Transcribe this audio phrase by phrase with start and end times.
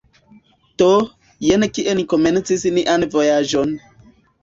[0.81, 0.87] Do,
[1.49, 3.81] jen kie ni komencis nian vojaĝon